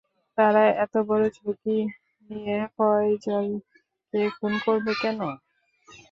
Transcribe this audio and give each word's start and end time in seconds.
তারা 0.37 0.63
এত 0.83 0.93
বড় 1.09 1.23
ঝুঁকি 1.37 1.77
নিয়ে 2.29 2.57
ফয়জলকে 2.75 4.21
খুন 4.37 4.53
করবে 4.65 4.93
কেন? 5.01 5.19